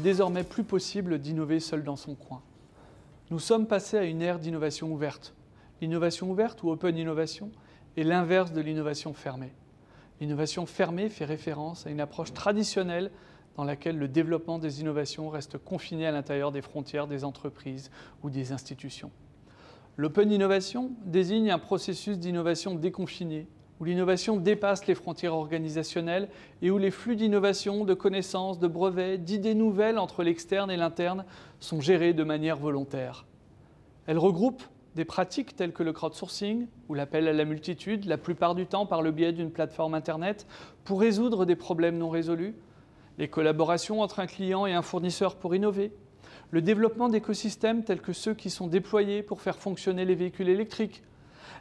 [0.00, 2.42] désormais plus possible d'innover seul dans son coin.
[3.30, 5.34] Nous sommes passés à une ère d'innovation ouverte.
[5.80, 7.50] L'innovation ouverte ou open innovation
[7.96, 9.52] est l'inverse de l'innovation fermée.
[10.20, 13.10] L'innovation fermée fait référence à une approche traditionnelle
[13.56, 17.90] dans laquelle le développement des innovations reste confiné à l'intérieur des frontières des entreprises
[18.22, 19.10] ou des institutions.
[19.96, 23.46] L'open innovation désigne un processus d'innovation déconfiné,
[23.80, 26.28] où l'innovation dépasse les frontières organisationnelles
[26.60, 31.24] et où les flux d'innovation, de connaissances, de brevets, d'idées nouvelles entre l'externe et l'interne
[31.60, 33.26] sont gérés de manière volontaire.
[34.06, 34.62] Elle regroupe
[34.96, 38.86] des pratiques telles que le crowdsourcing ou l'appel à la multitude, la plupart du temps
[38.86, 40.46] par le biais d'une plateforme Internet,
[40.84, 42.54] pour résoudre des problèmes non résolus,
[43.16, 45.92] les collaborations entre un client et un fournisseur pour innover,
[46.50, 51.02] le développement d'écosystèmes tels que ceux qui sont déployés pour faire fonctionner les véhicules électriques,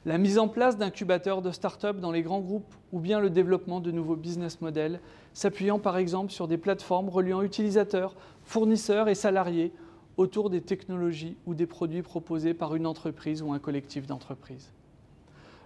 [0.05, 3.79] la mise en place d'incubateurs de start-up dans les grands groupes ou bien le développement
[3.79, 4.99] de nouveaux business models,
[5.33, 9.71] s'appuyant par exemple sur des plateformes reliant utilisateurs, fournisseurs et salariés
[10.17, 14.71] autour des technologies ou des produits proposés par une entreprise ou un collectif d'entreprises.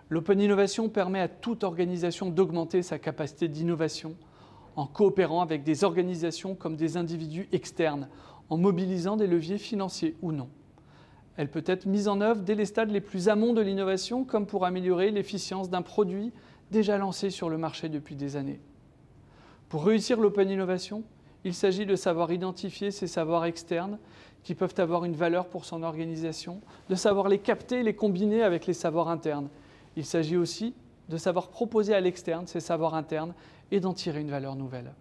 [0.09, 4.15] L'open innovation permet à toute organisation d'augmenter sa capacité d'innovation
[4.75, 8.09] en coopérant avec des organisations comme des individus externes,
[8.49, 10.49] en mobilisant des leviers financiers ou non.
[11.37, 14.45] Elle peut être mise en œuvre dès les stades les plus amont de l'innovation, comme
[14.45, 16.31] pour améliorer l'efficience d'un produit
[16.71, 18.59] déjà lancé sur le marché depuis des années.
[19.69, 21.03] Pour réussir l'open innovation,
[21.43, 23.97] il s'agit de savoir identifier ces savoirs externes
[24.43, 28.43] qui peuvent avoir une valeur pour son organisation, de savoir les capter et les combiner
[28.43, 29.49] avec les savoirs internes.
[29.95, 30.73] Il s'agit aussi
[31.09, 33.33] de savoir proposer à l'externe ces savoirs internes
[33.71, 34.93] et d'en tirer une valeur nouvelle.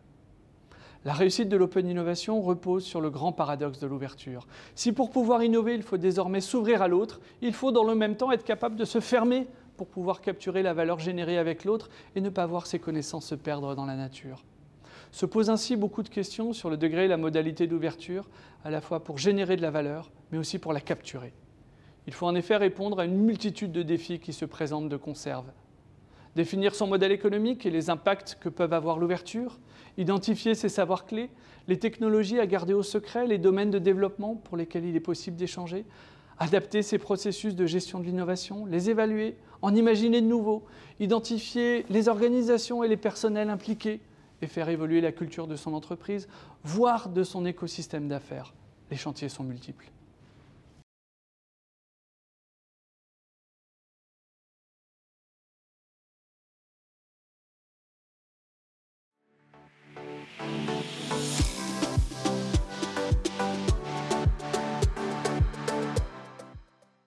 [1.05, 4.47] La réussite de l'open innovation repose sur le grand paradoxe de l'ouverture.
[4.77, 8.17] Si pour pouvoir innover, il faut désormais s'ouvrir à l'autre, il faut dans le même
[8.17, 12.21] temps être capable de se fermer pour pouvoir capturer la valeur générée avec l'autre et
[12.21, 14.45] ne pas voir ses connaissances se perdre dans la nature.
[15.11, 18.29] Se posent ainsi beaucoup de questions sur le degré et la modalité d'ouverture,
[18.65, 21.33] à la fois pour générer de la valeur, mais aussi pour la capturer.
[22.07, 25.47] Il faut en effet répondre à une multitude de défis qui se présentent de conserve
[26.37, 29.59] définir son modèle économique et les impacts que peuvent avoir l'ouverture,
[29.99, 31.31] identifier ses savoirs clés,
[31.69, 35.37] les technologies à garder au secret, les domaines de développement pour lesquels il est possible
[35.37, 35.85] d'échanger,
[36.39, 40.65] adapter ses processus de gestion de l'innovation, les évaluer, en imaginer de nouveaux,
[40.99, 44.01] identifier les organisations et les personnels impliqués
[44.41, 46.29] et faire évoluer la culture de son entreprise,
[46.65, 48.55] voire de son écosystème d'affaires.
[48.91, 49.91] Les chantiers sont multiples.